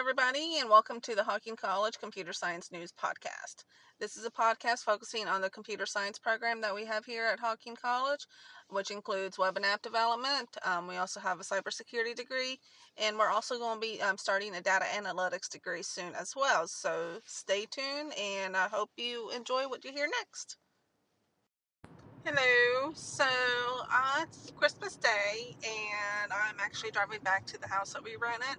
everybody, 0.00 0.56
and 0.58 0.70
welcome 0.70 0.98
to 0.98 1.14
the 1.14 1.22
Hocking 1.22 1.56
College 1.56 1.98
Computer 2.00 2.32
Science 2.32 2.72
News 2.72 2.90
Podcast. 2.90 3.64
This 4.00 4.16
is 4.16 4.24
a 4.24 4.30
podcast 4.30 4.78
focusing 4.78 5.28
on 5.28 5.42
the 5.42 5.50
computer 5.50 5.84
science 5.84 6.18
program 6.18 6.62
that 6.62 6.74
we 6.74 6.86
have 6.86 7.04
here 7.04 7.26
at 7.26 7.38
Hocking 7.38 7.76
College, 7.76 8.26
which 8.70 8.90
includes 8.90 9.36
web 9.36 9.58
and 9.58 9.66
app 9.66 9.82
development. 9.82 10.48
Um, 10.64 10.88
we 10.88 10.96
also 10.96 11.20
have 11.20 11.38
a 11.38 11.42
cybersecurity 11.42 12.14
degree, 12.14 12.58
and 12.96 13.18
we're 13.18 13.28
also 13.28 13.58
going 13.58 13.78
to 13.78 13.86
be 13.86 14.00
um, 14.00 14.16
starting 14.16 14.54
a 14.54 14.62
data 14.62 14.86
analytics 14.86 15.50
degree 15.50 15.82
soon 15.82 16.14
as 16.18 16.32
well. 16.34 16.66
So 16.66 17.18
stay 17.26 17.66
tuned, 17.70 18.14
and 18.18 18.56
I 18.56 18.68
hope 18.68 18.88
you 18.96 19.30
enjoy 19.36 19.68
what 19.68 19.84
you 19.84 19.92
hear 19.92 20.08
next. 20.18 20.56
Hello. 22.24 22.92
So 22.94 23.26
uh, 23.26 24.22
it's 24.22 24.50
Christmas 24.56 24.96
Day, 24.96 25.54
and 25.62 26.32
I'm 26.32 26.56
actually 26.58 26.90
driving 26.90 27.20
back 27.22 27.44
to 27.48 27.60
the 27.60 27.68
house 27.68 27.92
that 27.92 28.02
we 28.02 28.16
rented. 28.16 28.56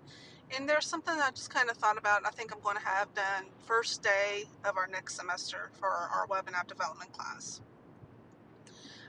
And 0.54 0.68
there's 0.68 0.86
something 0.86 1.14
I 1.14 1.30
just 1.32 1.50
kind 1.50 1.70
of 1.70 1.78
thought 1.78 1.98
about. 1.98 2.26
I 2.26 2.30
think 2.30 2.54
I'm 2.54 2.60
going 2.62 2.76
to 2.76 2.84
have 2.84 3.14
done 3.14 3.46
first 3.66 4.04
day 4.04 4.44
of 4.66 4.76
our 4.76 4.88
next 4.88 5.16
semester 5.16 5.70
for 5.80 5.88
our 5.88 6.28
web 6.30 6.44
and 6.48 6.56
app 6.56 6.68
development 6.68 7.14
class. 7.14 7.62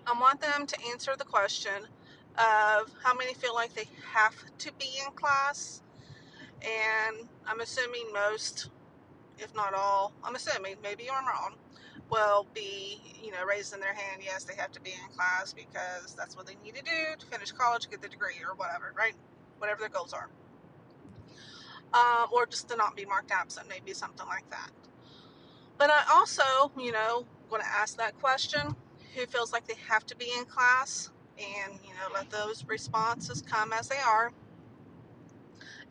I 0.06 0.18
want 0.18 0.40
them 0.40 0.66
to 0.66 0.76
answer 0.90 1.14
the 1.18 1.24
question 1.24 1.86
of 2.38 2.92
how 3.02 3.14
many 3.16 3.34
feel 3.34 3.54
like 3.54 3.74
they 3.74 3.88
have 4.12 4.34
to 4.58 4.72
be 4.78 4.88
in 5.04 5.12
class. 5.14 5.82
And 6.62 7.28
I'm 7.46 7.60
assuming 7.60 8.04
most, 8.12 8.70
if 9.38 9.52
not 9.54 9.74
all, 9.74 10.12
I'm 10.22 10.36
assuming, 10.36 10.76
maybe 10.80 11.08
I'm 11.10 11.26
wrong, 11.26 11.54
will 12.08 12.46
be, 12.54 13.00
you 13.20 13.32
know, 13.32 13.44
raising 13.44 13.80
their 13.80 13.94
hand. 13.94 14.22
Yes, 14.24 14.44
they 14.44 14.54
have 14.54 14.70
to 14.72 14.80
be 14.80 14.90
in 14.90 15.16
class 15.16 15.52
because 15.52 16.14
that's 16.14 16.36
what 16.36 16.46
they 16.46 16.56
need 16.64 16.76
to 16.76 16.84
do 16.84 17.16
to 17.18 17.26
finish 17.26 17.50
college, 17.50 17.90
get 17.90 18.00
the 18.00 18.08
degree, 18.08 18.36
or 18.48 18.54
whatever, 18.54 18.92
right? 18.96 19.14
Whatever 19.58 19.80
their 19.80 19.88
goals 19.88 20.12
are 20.12 20.28
um, 21.94 22.28
or 22.32 22.46
just 22.46 22.68
to 22.68 22.76
not 22.76 22.96
be 22.96 23.04
marked 23.04 23.30
absent, 23.30 23.68
maybe 23.68 23.92
something 23.92 24.26
like 24.26 24.48
that. 24.50 24.70
But 25.78 25.90
I 25.90 26.04
also, 26.12 26.42
you 26.78 26.92
know, 26.92 27.26
going 27.50 27.62
to 27.62 27.68
ask 27.68 27.96
that 27.98 28.18
question 28.18 28.74
who 29.14 29.26
feels 29.26 29.52
like 29.52 29.66
they 29.66 29.76
have 29.88 30.06
to 30.06 30.16
be 30.16 30.30
in 30.38 30.44
class 30.44 31.10
and, 31.38 31.78
you 31.84 31.90
know, 31.90 32.14
let 32.14 32.30
those 32.30 32.64
responses 32.66 33.42
come 33.42 33.72
as 33.72 33.88
they 33.88 33.98
are. 33.98 34.32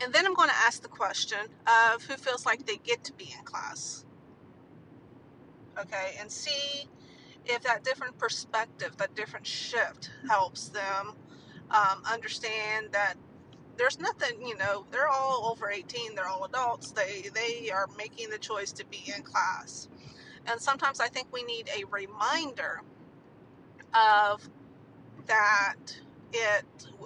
And 0.04 0.12
then 0.14 0.26
I'm 0.26 0.34
going 0.34 0.50
to 0.50 0.56
ask 0.56 0.82
the 0.82 0.88
question 0.88 1.40
of 1.94 2.04
who 2.04 2.16
feels 2.16 2.46
like 2.46 2.66
they 2.66 2.78
get 2.78 3.04
to 3.06 3.14
be 3.14 3.34
in 3.38 3.44
class. 3.44 4.06
Okay, 5.80 6.16
and 6.20 6.32
see 6.32 6.88
if 7.46 7.64
that 7.64 7.84
different 7.84 8.18
perspective, 8.18 8.98
that 8.98 9.16
different 9.16 9.46
shift 9.46 10.12
helps 10.28 10.70
them 10.70 11.14
um, 11.72 12.04
understand 12.12 12.88
that 12.92 13.16
there's 13.82 14.00
nothing, 14.00 14.46
you 14.46 14.56
know, 14.58 14.86
they're 14.92 15.08
all 15.08 15.50
over 15.52 15.72
18, 15.72 16.14
they're 16.14 16.28
all 16.28 16.46
adults. 16.46 16.92
They 16.92 17.30
they 17.34 17.72
are 17.72 17.88
making 17.98 18.30
the 18.30 18.38
choice 18.38 18.72
to 18.74 18.86
be 18.86 19.12
in 19.16 19.24
class. 19.24 19.90
And 20.46 20.62
sometimes 20.62 21.00
I 21.00 21.08
think 21.08 21.28
we 21.34 21.42
need 21.44 21.68
a 21.76 21.86
reminder 21.86 22.84
of 23.96 24.48
that 25.26 25.78
it 26.32 26.64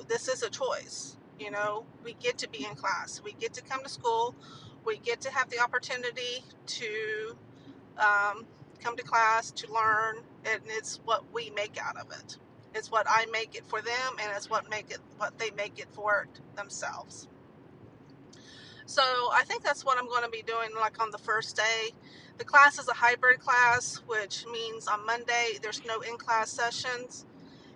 this 0.10 0.28
is 0.28 0.44
a 0.44 0.50
choice. 0.50 1.16
You 1.40 1.52
know, 1.52 1.86
we 2.04 2.14
get 2.16 2.38
to 2.40 2.50
be 2.50 2.66
in 2.66 2.76
class. 2.76 3.22
We 3.24 3.32
get 3.32 3.54
to 3.54 3.62
come 3.62 3.82
to 3.84 3.90
school. 3.90 4.36
We 4.84 4.98
get 4.98 5.22
to 5.22 5.32
have 5.32 5.50
the 5.50 5.60
opportunity 5.60 6.44
to 6.66 7.38
um, 7.98 8.46
come 8.84 8.98
to 8.98 9.04
class 9.04 9.50
to 9.52 9.72
learn, 9.72 10.18
and 10.44 10.62
it's 10.68 11.00
what 11.06 11.24
we 11.34 11.52
make 11.52 11.78
out 11.82 11.96
of 11.96 12.12
it. 12.12 12.38
It's 12.76 12.92
what 12.92 13.08
I 13.10 13.26
make 13.32 13.56
it 13.56 13.66
for 13.66 13.82
them, 13.82 14.18
and 14.22 14.32
it's 14.36 14.50
what 14.50 14.70
make 14.70 14.92
it 14.92 15.00
what 15.18 15.40
they 15.40 15.52
make 15.52 15.80
it 15.80 15.88
for 15.92 16.28
themselves. 16.58 17.28
So 18.86 19.02
I 19.34 19.44
think 19.46 19.64
that's 19.64 19.86
what 19.86 19.98
I'm 19.98 20.08
going 20.08 20.24
to 20.24 20.30
be 20.30 20.44
doing. 20.44 20.70
Like 20.80 21.02
on 21.02 21.12
the 21.12 21.18
first 21.18 21.56
day, 21.56 21.92
the 22.38 22.46
class 22.46 22.80
is 22.80 22.88
a 22.88 22.94
hybrid 22.94 23.40
class, 23.40 24.02
which 24.08 24.46
means 24.52 24.88
on 24.88 25.06
Monday 25.06 25.58
there's 25.62 25.84
no 25.86 26.02
in-class 26.02 26.52
sessions. 26.52 27.26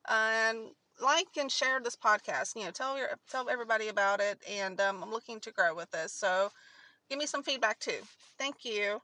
and 0.09 0.59
like 1.03 1.29
and 1.39 1.51
share 1.51 1.81
this 1.81 1.97
podcast. 1.97 2.57
You 2.57 2.65
know 2.65 2.71
tell 2.71 2.97
your 2.99 3.09
tell 3.31 3.49
everybody 3.49 3.89
about 3.89 4.21
it 4.21 4.39
and 4.49 4.81
um, 4.81 5.03
i'm 5.03 5.11
looking 5.11 5.41
to 5.41 5.53
grow 5.53 5.75
with 5.75 5.91
this. 5.91 6.13
So 6.13 6.51
give 7.11 7.19
me 7.19 7.27
some 7.27 7.43
feedback 7.43 7.79
too. 7.81 8.01
Thank 8.39 8.65
you 8.65 9.01